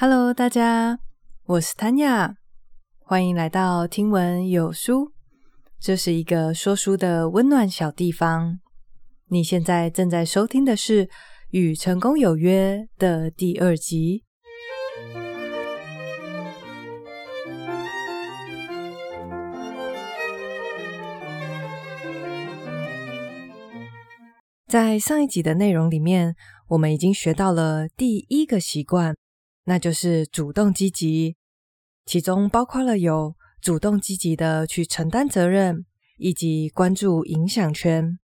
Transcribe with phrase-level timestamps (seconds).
[0.00, 1.00] Hello，大家，
[1.44, 2.36] 我是 Tanya，
[3.00, 5.10] 欢迎来到听闻有书。
[5.80, 8.60] 这是一个说书的温暖小地方。
[9.26, 11.06] 你现在正在收听的是
[11.50, 14.22] 《与成功有约》的第二集。
[24.68, 26.36] 在上一集的内容里面，
[26.68, 29.16] 我们已经学到了第一个习惯，
[29.68, 31.36] 那就是主动积极，
[32.06, 35.84] 其中包括了有主动积极的去承担责任，
[36.16, 38.18] 以及关注影响圈。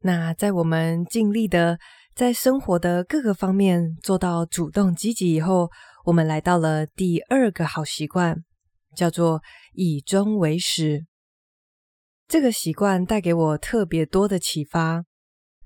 [0.00, 1.78] 那在我们尽力的
[2.14, 5.70] 在生活的各个方面做到主动积极以后，
[6.04, 8.44] 我们来到了第二个好习惯，
[8.94, 9.40] 叫做
[9.72, 11.06] 以终为始。
[12.28, 15.06] 这个习惯带给我特别多的启发。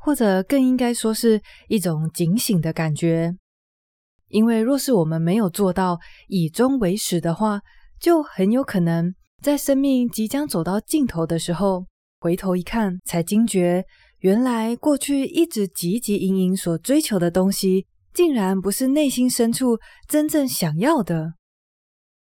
[0.01, 3.35] 或者更应该说是一种警醒的感觉，
[4.28, 7.60] 因为若是我们没有做到以终为始的话，
[8.00, 11.87] 就很有可能在生命即将走到尽头的时候，
[12.20, 13.85] 回头一看，才惊觉
[14.18, 21.35] 原来过去一直汲汲营营所追求的东西，竟然不是内心深处真正想要的。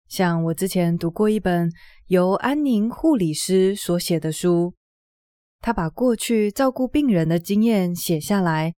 [0.08, 1.70] 像我之前读过一本
[2.08, 4.74] 由安宁护理师所写的书。
[5.64, 8.74] 他把过去照顾病人的经验写下来，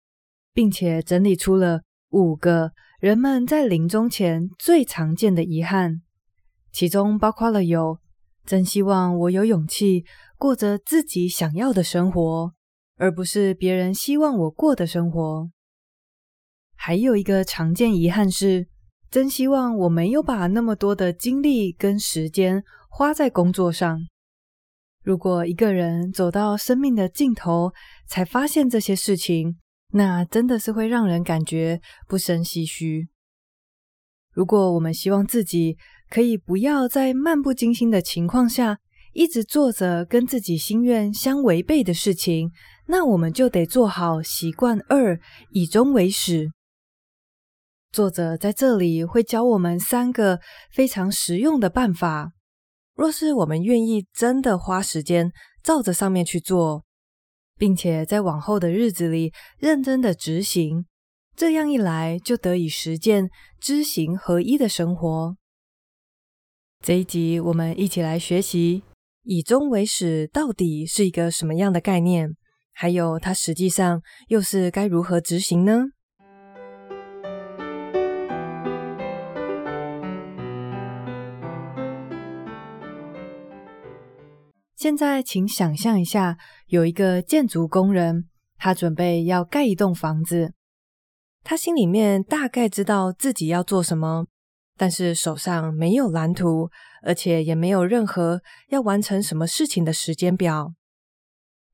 [0.53, 1.81] 并且整理出了
[2.13, 6.03] 五个人们在临终前最常见的遗憾，
[6.71, 7.97] 其中包括了有
[8.45, 10.05] 真希望我有勇气
[10.37, 12.53] 过着自己想要的生活，
[12.97, 15.49] 而不是别人希望我过的生活。
[16.75, 18.67] 还有一个常见遗憾是，
[19.09, 23.99] 真希望我没有把那么多的精力跟时间花在工作上。
[25.03, 27.73] 如果一个人走到生命的尽头
[28.07, 29.57] 才发现这些事情，
[29.93, 33.09] 那真的是会让人感觉不胜唏嘘。
[34.31, 35.77] 如果我们希望自己
[36.09, 38.79] 可以不要在漫不经心的情况下
[39.13, 42.51] 一直做着跟自己心愿相违背的事情，
[42.87, 45.19] 那我们就得做好习惯二，
[45.51, 46.51] 以终为始。
[47.91, 50.39] 作者在这里会教我们三个
[50.71, 52.31] 非常实用的办法。
[52.95, 55.31] 若是我们愿意真的花时间
[55.61, 56.83] 照着上面去做，
[57.63, 60.85] 并且在往后的日子里认真的执行，
[61.33, 65.37] 这样一来就得以实践知行合一的生活。
[66.81, 68.83] 这一集我们一起来学习
[69.21, 72.35] 以终为始到底是一个什么样的概念，
[72.73, 75.85] 还有它实际上又是该如何执行呢？
[84.83, 88.27] 现在，请想象一下，有一个建筑工人，
[88.57, 90.51] 他准备要盖一栋房子。
[91.41, 94.27] 他心里面大概知道自己要做什么，
[94.75, 96.69] 但是手上没有蓝图，
[97.01, 98.41] 而且也没有任何
[98.71, 100.73] 要完成什么事情的时间表，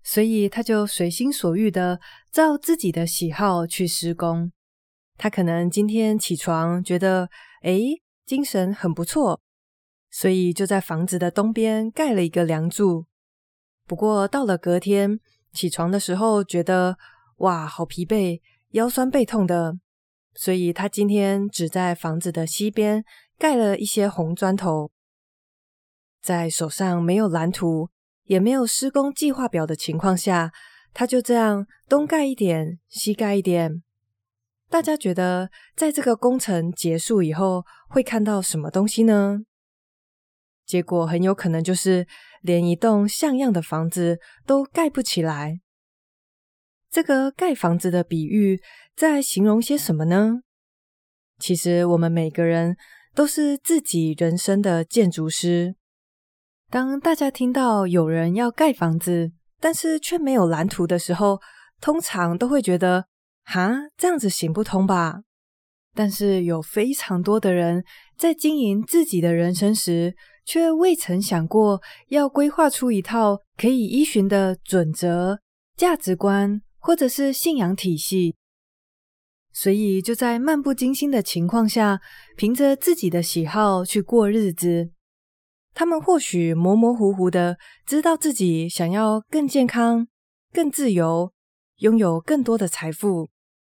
[0.04, 2.00] 所以他就随心所欲的
[2.32, 4.52] 照自己的喜好去施工。
[5.18, 7.28] 他可能今天起床觉得，
[7.64, 9.42] 诶，精神很不错。
[10.12, 13.06] 所以就在房子的东边盖了一个梁柱。
[13.86, 15.20] 不过到了隔天
[15.52, 16.98] 起床的时候，觉得
[17.38, 19.78] 哇，好疲惫，腰酸背痛的。
[20.36, 23.04] 所以他今天只在房子的西边
[23.38, 24.92] 盖了一些红砖头。
[26.22, 27.90] 在手上没有蓝图，
[28.26, 30.52] 也没有施工计划表的情况下，
[30.94, 33.82] 他就这样东盖一点，西盖一点。
[34.70, 39.40] 大家觉得，在这个工程结束以后，会看到什么东西呢？
[40.70, 42.06] 结果很有可能就是
[42.44, 45.62] 连一栋像样的房子都盖不起来。
[46.92, 48.62] 这个盖房子的比喻
[48.96, 50.42] 在形容些什么呢？
[51.40, 52.78] 其实我们每个人
[53.16, 55.76] 都是自己人生的建筑师。
[56.70, 61.40] 当大家听到有人要盖房子，但是却没有蓝图的时候，
[61.82, 63.08] 通常都会觉得，
[63.44, 65.24] 哈，这样子行不通吧？
[65.96, 67.84] 但是有非常多的人
[68.16, 70.16] 在经营自己的人生时，
[70.50, 75.40] 却未曾想过要规划出一套可以依循的准则、
[75.78, 78.36] 价值观，或者是信仰体系，
[79.54, 82.02] 所以就在漫不经心的情况下，
[82.36, 84.90] 凭着自己的喜好去过日子。
[85.76, 90.08] 他们或许模模糊糊的知道自己想要更健康、
[90.52, 91.32] 更自由，
[91.78, 93.30] 拥有更多的财富，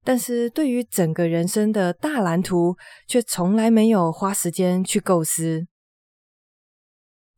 [0.02, 5.66] 但是对于整个人生的大蓝图，却从来没有花时间去构思。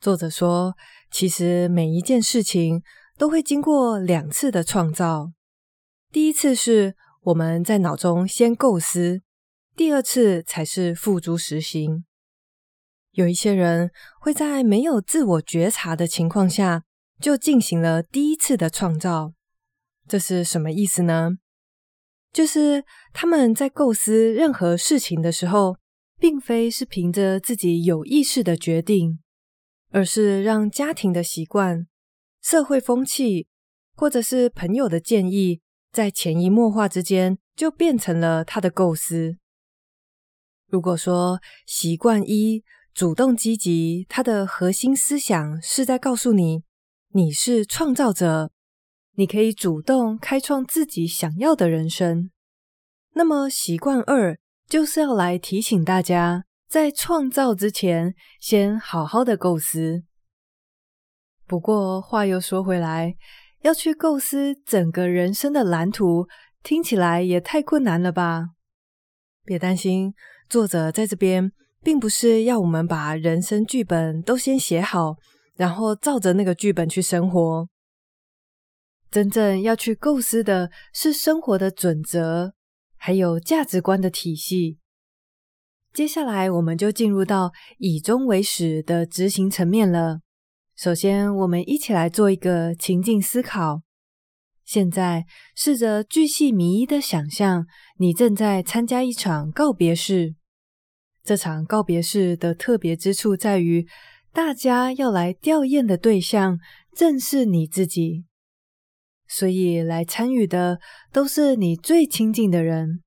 [0.04, 0.76] 作者说，
[1.10, 2.82] 其实每一件事情
[3.16, 5.32] 都会经过两次的创造。
[6.12, 9.22] 第一次是我们在脑中先构思，
[9.74, 12.04] 第二次才是付诸实行。
[13.12, 13.90] 有一些人
[14.20, 16.82] 会在没有自我觉察的情况下，
[17.18, 19.32] 就进行了第一次的创造。
[20.06, 21.30] 这是什么意思呢？
[22.30, 22.84] 就是
[23.14, 25.78] 他们在构思任何事情的时候，
[26.18, 29.20] 并非是凭着自己有意识的决定，
[29.94, 31.86] 而是让家庭的习惯、
[32.42, 33.46] 社会风气，
[33.94, 35.60] 或者是朋友的建议，
[35.92, 39.36] 在潜移默化之间，就变成了他的构思。
[40.66, 46.64] 如果说习惯一主动积极，它的核心思想是在告诉你，
[47.12, 48.50] 你是创造者，
[49.12, 52.32] 你可以主动开创自己想要的人生。
[53.12, 54.36] 那么习惯二
[54.68, 60.02] 就是要来提醒大家，在创造之前，先好好的构思。
[61.46, 63.14] 不过话又说回来，
[63.60, 66.26] 要去构思整个人生的蓝图，
[66.64, 68.46] 听起来也太困难了吧？
[69.44, 70.14] 别担心。
[70.48, 75.14] 作者在这边并不是要我们把人生剧本都先写好，
[75.54, 77.68] 然后照着那个剧本去生活。
[79.12, 82.54] 真正要去构思的是生活的准则，
[82.96, 84.80] 还有价值观的体系。
[85.94, 90.18] 接下来，我们就进入到以终为始的执行层面了。
[90.74, 93.82] 首先，我们一起来做一个情境思考。
[94.64, 95.24] 现在，
[95.54, 97.66] 试着巨细靡遗的想象，
[97.98, 100.34] 你正在参加一场告别式。
[101.22, 103.86] 这场告别式的特别之处在于，
[104.32, 106.58] 大家要来吊唁的对象
[106.92, 108.24] 正是你自己，
[109.28, 110.80] 所以来参与的
[111.12, 113.03] 都是你最亲近的人。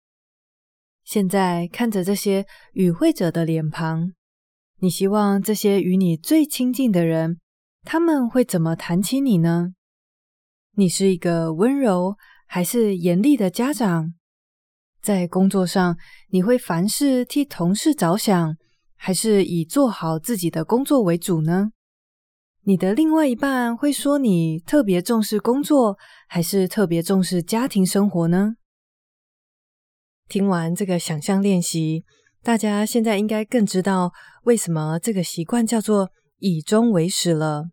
[1.07, 4.11] 现在看着这些与会者的脸庞，
[4.79, 7.39] 你希望这些与你最亲近的人，
[7.83, 9.69] 他们会怎么谈起你呢？
[10.75, 14.15] 你是一个温柔还是严厉的家长？
[15.01, 15.95] 在工作上，
[16.27, 18.57] 你会凡事替同事着想，
[18.97, 21.71] 还是以做好自己的工作为主呢？
[22.63, 28.55] 你的另外一半会说你特别重视工作，还是特别重视家庭生活呢？
[30.27, 32.03] 听完这个想象练习，
[32.43, 34.11] 大家现在应该更知道
[34.43, 36.09] 为什么这个习惯叫做
[36.39, 37.69] 以终为始了。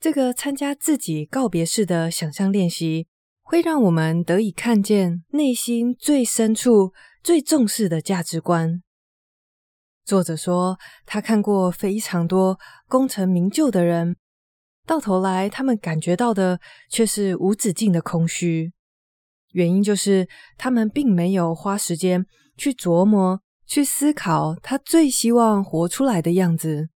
[0.00, 3.06] 这个参加自己告别式的想象练习，
[3.42, 6.92] 会让我们得以看见内心最深处
[7.22, 8.82] 最重视的价值观。
[10.04, 10.76] 作者说，
[11.06, 12.58] 他看过非常多
[12.88, 14.16] 功成名就的人，
[14.84, 16.60] 到头来他们感觉到的
[16.90, 18.72] 却是无止境的空虚。
[19.54, 22.24] 原因就是他们并没有花时间
[22.56, 26.88] 去琢磨、去思考他最希望活出来的样子。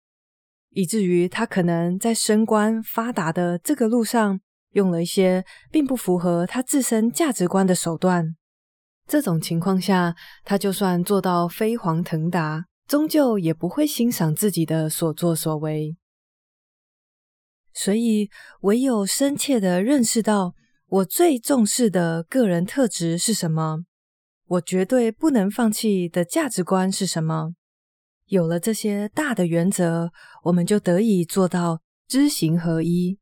[0.70, 4.38] 以至于他可能在升官发达的这个路上，
[4.72, 8.36] 用了一些并不符合他自身价值观的手段。
[9.06, 10.14] 这种情况下，
[10.44, 15.96] 他就算做到飞黄腾达，终究也不会欣赏自己的所作所为。
[17.72, 18.28] 所以，
[18.60, 20.54] 唯有深切的认识到
[20.90, 23.84] 我最重视的个人特质是什么，
[24.46, 27.52] 我绝对不能放弃的价值观是什么。
[28.28, 30.10] 有了这些大的原则，
[30.44, 33.18] 我们就得以做到知行合一。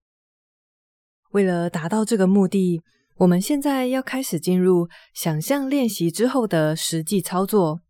[1.33, 2.83] 为了达到这个目的，
[3.17, 7.81] 我们现在要开始进入想象练习之后的实际操作。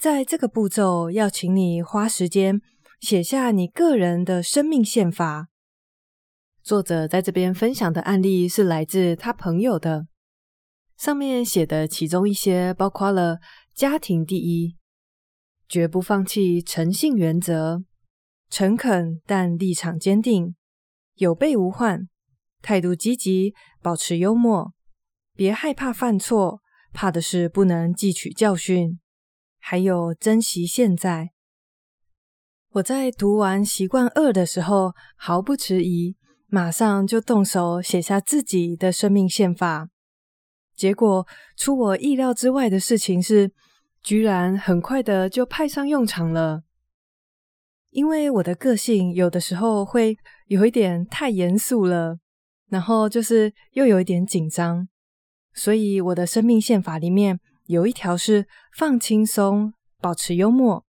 [0.00, 2.60] 在这个步骤，要请你花时间
[3.00, 5.49] 写下你个人的生命宪法。
[6.70, 10.06] 作者在这边分享的案例是来自他朋友的，
[10.96, 13.40] 上面写的其中一些包括了
[13.74, 14.76] 家庭第一。
[15.68, 17.82] 绝不放弃诚信原则，
[18.50, 20.54] 诚恳但立场坚定，
[21.16, 22.08] 有备无患，
[22.62, 24.72] 态度积极，保持幽默，
[25.34, 26.62] 别害怕犯错，
[26.92, 29.00] 怕的是不能汲取教训，
[29.58, 31.32] 还有珍惜现在。
[32.74, 36.16] 我在读完习惯二的时候，毫不迟疑，
[36.50, 39.88] 马上就动手写下自己的生命宪法。
[40.74, 41.26] 结果
[41.56, 43.52] 出我意料之外的事情是，
[44.02, 46.62] 居然很快的就派上用场了，
[47.90, 50.16] 因为我的个性有的时候会
[50.46, 52.18] 有一点太严肃了，
[52.68, 54.88] 然后就是又有一点紧张，
[55.52, 60.84] 所以我的生命宪法里面有一条是放轻松，保持幽默。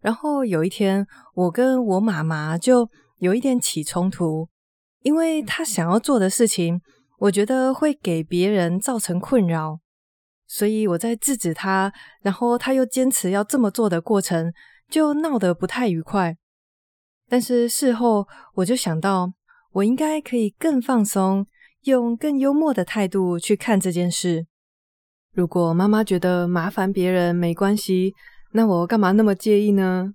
[0.00, 2.90] 然后有一天，我跟我妈妈就
[3.22, 4.48] 有一点起冲突，
[5.02, 6.80] 因为他想要做的事情，
[7.18, 9.78] 我觉得会给别人造成困扰。
[10.48, 14.52] 所以我在制止他，然后他又坚持要这么做的过程，
[14.90, 16.36] 就闹得不太愉快。
[17.28, 18.26] 但是事后
[18.56, 19.32] 我就想到，
[19.70, 21.46] 我应该可以更放松，
[21.82, 24.48] 用更幽默的态度去看这件事。
[25.32, 28.14] 如果妈妈觉得麻烦别人没关系，
[28.50, 30.12] 那我干嘛那么介意呢？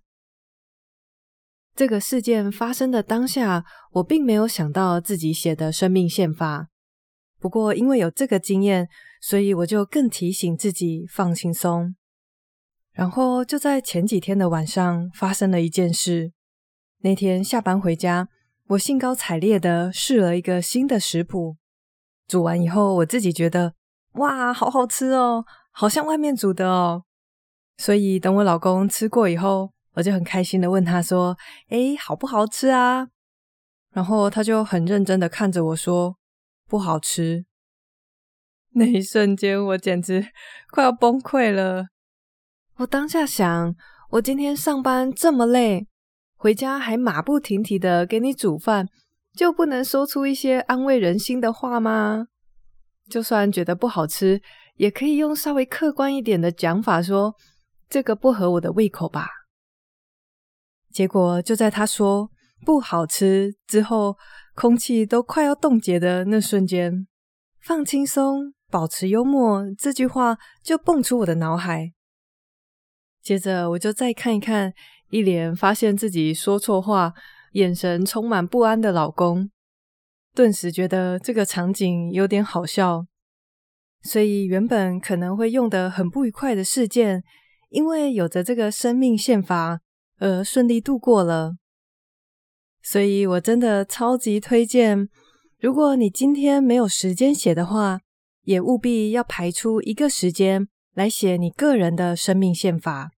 [1.78, 6.70] 这个事件发生的当下，我并没有想到自己写的生命宪法。
[7.40, 8.90] 不过，因为有这个经验，
[9.22, 11.96] 所以我就更提醒自己放轻松。
[12.94, 16.32] 然后就在前几天的晚上，发生了一件事。
[17.02, 18.28] 那天下班回家，
[18.70, 21.58] 我兴高采烈地试了一个新的食谱。
[22.28, 23.76] 煮完以后，我自己觉得。
[24.14, 27.04] 哇，好好吃哦，好像外面煮的哦。
[27.78, 31.36] 所以等我老公吃过以后，我就很开心的问他说
[31.70, 33.08] ：“诶，好不好吃啊？”
[33.92, 36.18] 然后他就很认真的看着我说
[36.70, 37.46] ：“不好吃。”
[38.78, 40.28] 那一瞬间，我简直
[40.70, 41.88] 快要崩溃了。
[42.76, 43.76] 我当下想，
[44.12, 45.88] 我今天上班这么累，
[46.36, 48.88] 回家还马不停蹄的给你煮饭，
[49.34, 52.28] 就不能说出一些安慰人心的话吗？
[53.10, 54.44] 就算觉得不好吃，
[54.76, 57.34] 也可以用稍微客观一点的讲法说，
[57.90, 59.28] 这个不合我的胃口吧。
[60.98, 62.32] 结果就在他说
[62.66, 64.18] 不好吃之后，
[64.56, 67.06] 空气都快要冻结的那瞬间，
[67.62, 71.94] 放轻松，保持幽默这句话就蹦出我的脑海。
[73.22, 74.74] 接着我就再看一看，
[75.12, 77.14] 一脸发现自己说错话，
[77.52, 79.52] 眼神充满不安的老公。
[80.34, 83.06] 顿时觉得这个场景有点好笑，
[84.02, 87.24] 所以原本可能会用得很不愉快的事件，
[87.70, 89.82] 因为有着这个生命宪法
[90.20, 91.56] 而顺利度过了。
[92.82, 95.10] 所以我真的超级推荐，
[95.60, 98.00] 如果你今天没有时间写的话，
[98.44, 103.12] 也务必要排出一个时间来写你个人的生命宪法。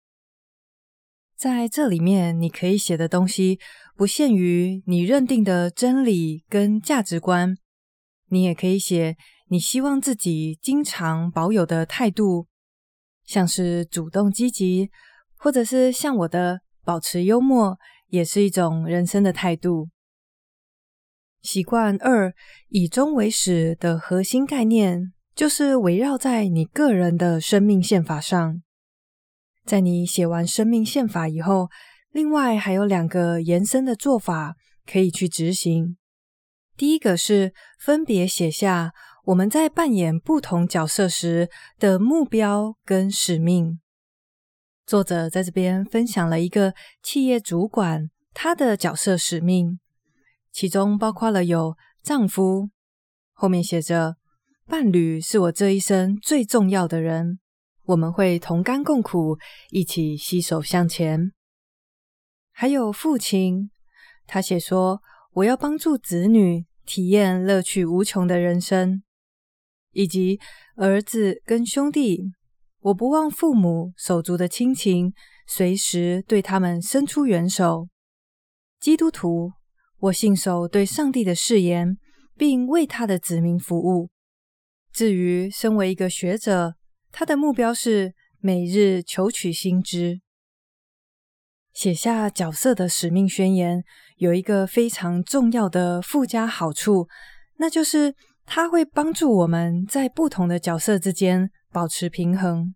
[1.36, 3.60] 在这里面，你可以写的东西。
[3.96, 7.58] 不限于你认定的真理跟价值观，
[8.30, 9.18] 你也可以写
[9.50, 12.48] 你希望自己经常保有的态度，
[13.26, 14.90] 像是主动积极，
[15.36, 17.78] 或者是像我的保持幽默，
[18.08, 19.90] 也是一种人生的态度。
[21.44, 22.34] 习惯二，
[22.70, 28.64] 以终为始的核心概念，就是围绕在你个人的生命宪法上。
[29.68, 31.70] 在你写完生命宪法以后，
[32.10, 34.56] 另外还有两个延伸的做法
[34.92, 35.96] 可以去执行。
[36.76, 38.94] 第一个是分别写下
[39.26, 43.80] 我们在扮演不同角色时的目标跟使命。
[44.90, 49.80] 作者在这边分享了一个企业主管他的角色使命，
[50.52, 52.72] 其中包括了有丈夫，
[53.34, 54.16] 后面写着
[54.66, 57.38] 伴侣是我这一生最重要的人，
[57.86, 59.38] 我们会同甘共苦，
[59.70, 61.34] 一起携手向前。
[62.52, 63.70] 还有父亲，
[64.26, 65.04] 他写说
[65.34, 69.04] ：“我要帮助子女体验乐趣无穷的人生。”
[69.94, 70.40] 以及
[70.78, 72.32] 儿子跟兄弟，
[72.82, 75.14] 我不忘父母手足的亲情，
[75.46, 77.90] 随时对他们伸出援手。
[78.80, 79.52] 基督徒，
[80.00, 81.98] 我信守对上帝的誓言，
[82.38, 84.10] 并为他的子民服务。
[84.94, 86.76] 至于身为一个学者，
[87.12, 90.22] 他的目标是每日求取新知。
[91.74, 93.84] 写下角色的使命宣言，
[94.16, 97.08] 有一个非常重要的附加好处，
[97.58, 102.76] 那就是它会帮助我们在不同的角色之间保持平衡。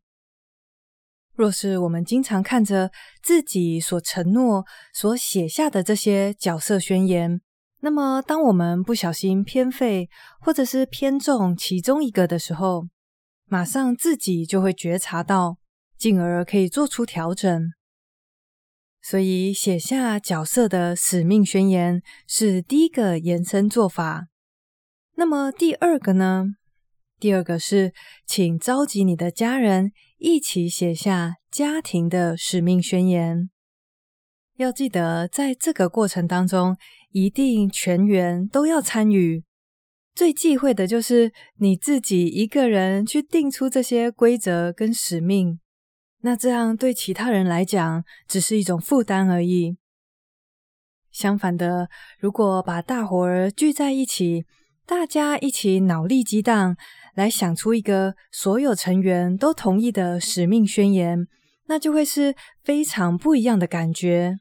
[1.35, 2.91] 若是我们经常看着
[3.23, 7.41] 自己所承诺、所写下的这些角色宣言，
[7.79, 10.09] 那么当我们不小心偏废
[10.39, 12.87] 或者是偏重其中一个的时候，
[13.45, 15.57] 马上自己就会觉察到，
[15.97, 17.73] 进而可以做出调整。
[19.01, 24.27] 所以，写下角色的使命宣言是第一个延伸做法。
[25.15, 26.45] 那么，第二个呢？
[27.23, 27.93] 第二个是，
[28.25, 33.49] 请召集你的家人一起写下家庭的使命宣言。
[34.57, 36.75] 要记得，在这个过程当中，
[37.11, 39.45] 一定全员都要参与。
[40.13, 45.61] 最忌讳的就是你自己一个人去定出这些规则跟使命。
[46.23, 49.77] 那这样对其他人来讲，只是一种负担而已。
[51.09, 51.87] 相反的，
[52.19, 54.43] 如果把大伙儿聚在一起，
[54.85, 56.75] 大家一起脑力激荡，
[57.13, 61.27] 来想出一个所有成员都同意的使命宣言，
[61.67, 64.39] 那就会是非常不一样的感觉。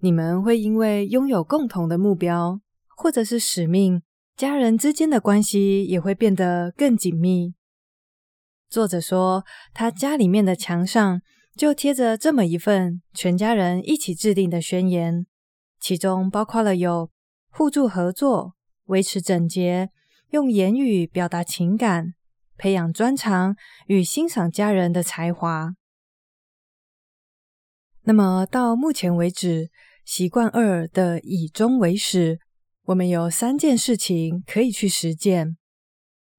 [0.00, 2.60] 你们会因为拥有共同的目标，
[2.96, 4.02] 或者是使命，
[4.36, 7.54] 家人之间的关系也会变得更紧密。
[8.68, 11.22] 作者说，他家里面的墙上
[11.56, 15.26] 就贴着这么一份全家人一起制定的宣言，
[15.78, 17.08] 其中包括了有
[17.50, 18.54] 互助合作、
[18.86, 19.90] 维持整洁、
[20.34, 22.14] 用言语表达情感、
[22.56, 23.54] 培养专长
[23.86, 25.76] 与欣赏家人的才华。
[28.02, 29.70] 那么到目前为止，
[30.04, 32.40] 习惯二的以终为始，
[32.86, 35.56] 我们有三件事情可以去实践，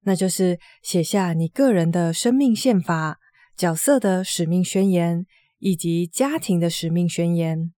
[0.02, 3.18] 那就是写下你个人的生命宪法、
[3.56, 5.24] 角色的使命宣言
[5.58, 7.72] 以及家庭的使命宣言。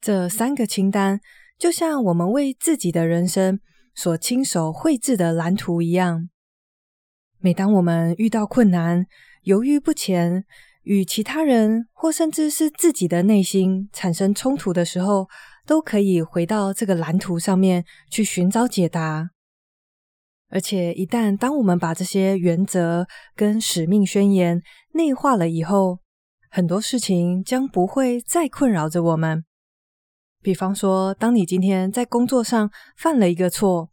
[0.00, 1.20] 这三个清单
[1.58, 3.60] 就像我们为自己的人生
[3.96, 6.28] 所亲手绘制的蓝图一样。
[7.38, 9.06] 每当我们遇到困难、
[9.42, 10.44] 犹豫不前，
[10.82, 15.28] 与其他人或甚至是自己的内心产生冲突的时候，
[15.66, 19.30] 都可以回到这个蓝图上面去寻找解答。
[20.48, 24.62] 而且，一旦当我们把这些原则跟使命宣言
[24.92, 25.98] 内化了以后，
[26.50, 29.44] 很多事情将不会再困扰着我们。
[30.46, 33.90] 比方说，当你今天在工作上犯了一个错，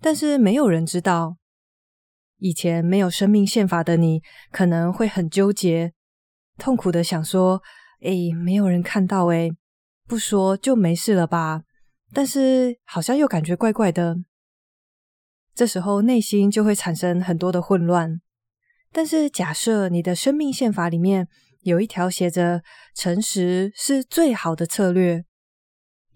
[0.00, 1.36] 但是没有人知道，
[2.38, 4.22] 以前没有生命宪法的你，
[4.52, 5.94] 可能会很纠结。
[6.58, 7.60] 痛苦的想说
[8.02, 9.50] ：“诶，没有人看到，诶，
[10.06, 11.62] 不说就没事了吧？”
[12.14, 14.18] 但是好像又感觉怪怪的。
[15.56, 18.20] 这时候内心就会产生很多的混乱。
[18.92, 21.26] 但是假设你的生命宪法里面
[21.62, 22.62] 有一条写着
[22.94, 25.24] “诚实是最好的策略”，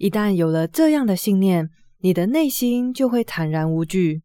[0.01, 4.23] 一旦有了这样的信念，你的内心就会坦然无惧，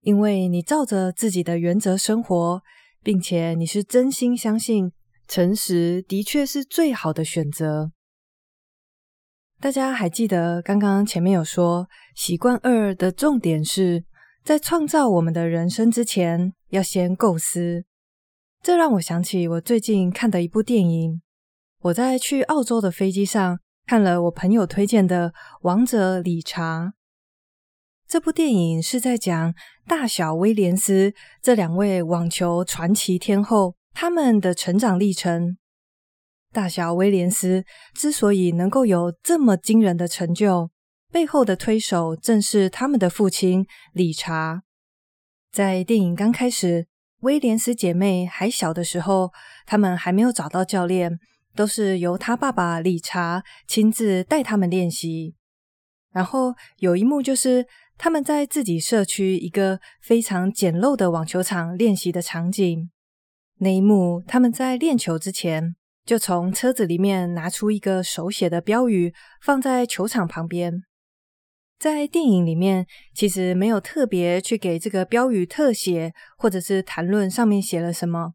[0.00, 2.60] 因为你照着自己的原则生活，
[3.00, 4.90] 并且你是真心相信。
[5.28, 7.92] 诚实的确是最好的选择。
[9.60, 14.04] 大家还记得刚刚前面有说，习惯二的重点是
[14.42, 17.84] 在创造我们的人生之前，要先构思。
[18.60, 21.22] 这让我想起我最近看的一部电影。
[21.82, 25.30] 我在去澳洲的飞机上看了我朋友推荐的
[25.62, 26.84] 《王者理查》。
[28.06, 29.52] 这部电影是在讲
[29.84, 33.74] 大小威廉斯这两位网球传奇天后。
[33.92, 35.58] 他们的成长历程，
[36.52, 40.70] 大小威廉斯之所以能够有这么惊人的成就，
[41.10, 44.62] 背后的推手正是他们的父亲理查。
[45.50, 46.86] 在电影刚开始，
[47.22, 49.32] 威廉斯姐妹还小的时候，
[49.66, 51.18] 他们还没有找到教练，
[51.60, 55.34] 都是由他爸爸理查亲自带他们练习。
[56.10, 57.66] 然后有一幕就是
[57.98, 62.90] 他们在自己社区一个非常简陋的网球场练习的场景。
[63.58, 70.84] 那一幕，他们在练球之前，就从车子里面拿出一个手写的标语，放在球场旁边。
[71.78, 78.32] 在电影里面，其实没有特别去给这个标语特写，或者是谈论上面写了什么，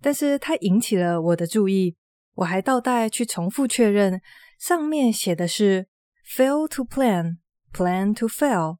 [0.00, 1.96] 但是它引起了我的注意。
[2.34, 4.20] 我还倒带去重复确认，
[4.58, 5.88] 上面写的是
[6.26, 7.38] “fail to plan,
[7.72, 8.78] plan to fail”。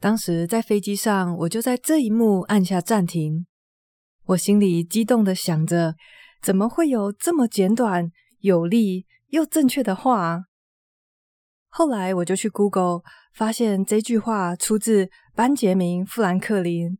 [0.00, 3.46] 当时在飞机上，我就在这一幕按下暂停。
[4.26, 5.96] 我心里激动地想着，
[6.40, 8.10] 怎么会有这么简短、
[8.40, 10.44] 有力又正确的话？
[11.68, 13.02] 后来我就去 Google，
[13.34, 16.98] 发现这句话出自班杰明·富兰克林。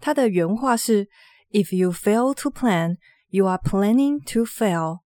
[0.00, 1.08] 他的原话是
[1.50, 2.96] ：“If you fail to plan,
[3.34, 5.00] you are planning to fail。”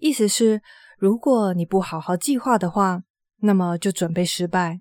[0.00, 0.62] 意思是，
[0.96, 3.02] 如果你不好好计划的话，
[3.40, 4.80] 那么就准备失败。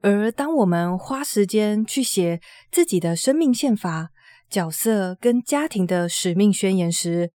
[0.00, 4.10] 而当我们花时间去写自己的生命宪法，
[4.48, 7.30] 角色跟家庭的使命宣言时，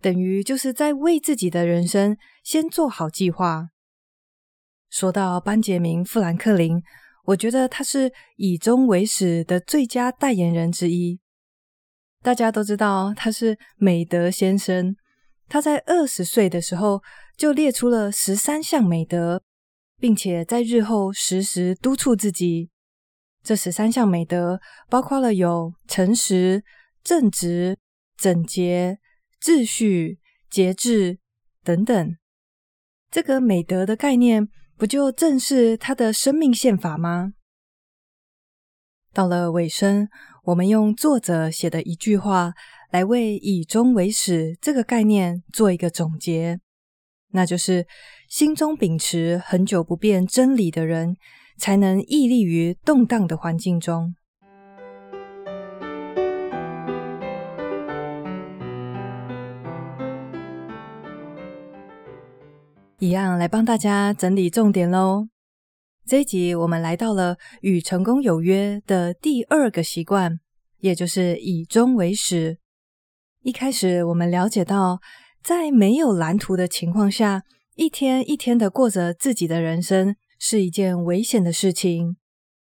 [0.00, 3.68] 等于就是在为自己的人生先做好计划。
[4.90, 6.82] 说到班杰明·富兰克林，
[7.24, 11.20] 我觉得他是以终为始的最佳代言人之一。
[12.22, 14.94] 大家都知道他是美德先生，
[15.48, 17.02] 他在二十岁的时候
[17.36, 19.42] 就列出了十三项美德，
[19.98, 22.68] 并且在日后时时督促自己。
[23.42, 26.62] 这十三项美德包括了有诚实、
[27.02, 27.78] 正直、
[28.18, 28.98] 整洁、
[29.40, 30.18] 秩序、
[30.50, 31.18] 节制
[31.64, 32.16] 等等。
[33.10, 37.32] 这个美德的概念，不就正是他的生命宪法吗？
[39.12, 40.08] 到了尾声，
[40.44, 42.52] 我们用作者写的一句话
[42.90, 46.58] 来为“以终为始”这个概念做一个总结，
[47.32, 47.86] 那就是：
[48.28, 51.16] 心中秉持恒久不变真理的人。
[51.60, 54.14] 才能屹立于动荡的环境中。
[62.98, 65.29] 一样来帮大家整理重点喽。
[66.10, 70.40] 这一集我们来到了与成功有约的第二个习惯，
[70.80, 72.58] 也就是以终为始。
[73.42, 74.98] 一开始我们了解到，
[75.40, 77.44] 在没有蓝图的情况下，
[77.76, 80.16] 一天一天的过着自己的人生。
[80.36, 82.16] 是一件危险的事情，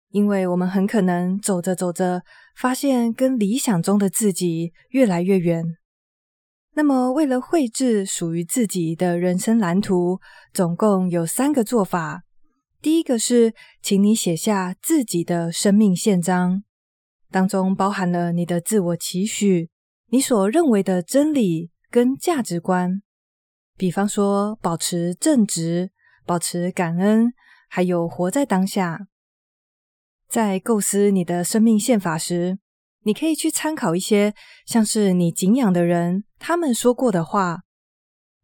[0.09, 2.23] 因为我们很可能走着走着，
[2.57, 5.63] 发现跟理想中的自己越来越远。
[6.73, 10.19] 那么，为了绘制属于自己的人生蓝图，
[10.51, 12.23] 总共有三个做法。
[12.81, 16.63] 第一个是，请你写下自己的生命宪章，
[17.29, 19.69] 当中包含了你的自我期许、
[20.07, 23.03] 你所认为的真理跟价值观。
[23.77, 25.91] 比方说，保持正直、
[26.25, 27.31] 保持感恩，
[27.69, 29.01] 还有活在当下。
[30.27, 32.57] 在构思你的生命宪法时，
[33.03, 34.33] 你可以去参考一些
[34.65, 37.59] 像是你敬仰的人他们说过的话，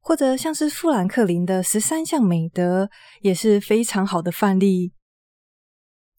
[0.08, 2.90] 或者像是富兰克林的十三项美德
[3.20, 4.94] 也是非常好的范例。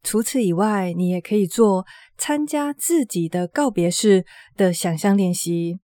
[0.03, 1.87] 除此以外，你也可以做
[2.19, 5.81] 参加自己的告别式的想象练习，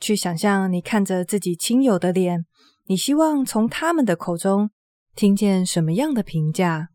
[0.00, 2.44] 去想象你看着自己亲友的脸，
[2.86, 4.72] 你希望从他们的口中
[5.14, 6.88] 听见什么样的评价。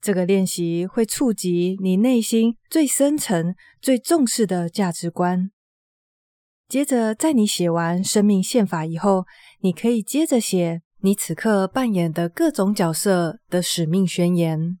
[0.00, 5.50] 这个练习会触及你内心最深层、最重视的价值观。
[6.70, 9.26] 接着，在你写完生命宪法以后，
[9.58, 14.78] 你可以接着写你此刻扮演的各种角色的使命宣言。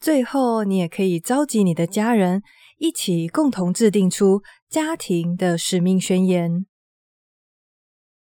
[0.00, 2.42] 最后，你也可以召集你的家人
[2.78, 6.66] 一起共同制定出家庭的使命宣言。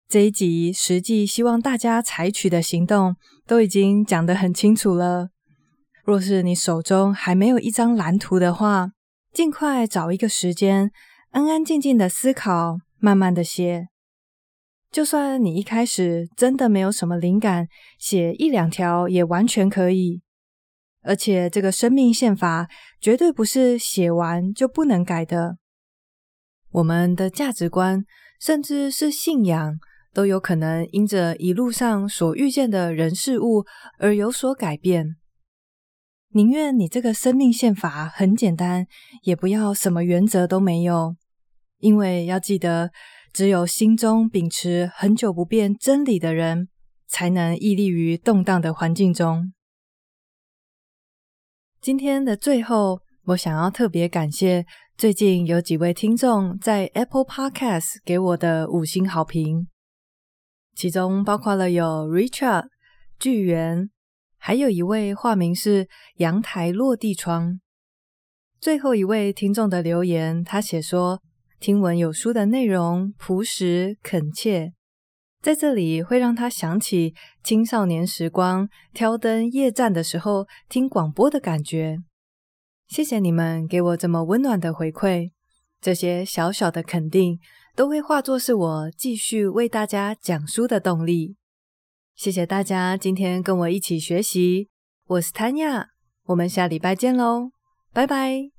[0.09, 5.29] 这一集实际希望大家采取的行动都已经讲得很清楚了。
[6.03, 8.93] 若是你手中还没有一张蓝图的话，
[9.31, 10.89] 尽快找一个时间，
[11.37, 13.89] 安安静静的思考，慢慢的写。
[14.91, 17.67] 就算你一开始真的没有什么灵感，
[17.99, 20.23] 写一两条也完全可以。
[21.03, 22.67] 而且这个生命宪法
[22.99, 25.59] 绝对不是写完就不能改的。
[26.71, 28.03] 我们的价值观，
[28.41, 29.77] 甚至是信仰，
[30.11, 33.63] 都有可能因着一路上所遇见的人事物
[33.99, 35.17] 而有所改变。
[36.29, 38.87] 宁愿你这个生命宪法很简单，
[39.21, 41.15] 也不要什么原则都没有，
[41.79, 42.91] 因为要记得，
[43.33, 46.69] 只有心中秉持恒久不变真理的人，
[47.07, 49.53] 才能屹立于动荡的环境中。
[51.79, 54.65] 今天的最后，我想要特别感谢
[54.97, 59.67] 最近有几位听众在 Apple Podcast 给我的五星好评，
[60.75, 62.65] 其中包括了有 Richard、
[63.19, 63.89] 巨源。
[64.39, 67.59] 还有一位化名是阳台落地窗。
[68.61, 71.21] 最后一位听众的留言，他写说
[71.59, 74.73] ：“听闻有书的内容朴实恳切，
[75.41, 81.97] 在这里会让他想起青少年时光挑灯夜战的时候听广播的感觉。”
[82.87, 85.31] 谢谢你们给我这么温暖的回馈，
[85.81, 87.37] 这些小小的肯定
[87.75, 91.35] 都会化作是我继续为大家讲书的动力。
[92.15, 94.69] 谢谢大家今天跟我一起学习，
[95.07, 95.87] 我是 Tanya，
[96.27, 97.49] 我们下礼拜见喽，
[97.91, 98.56] 拜拜。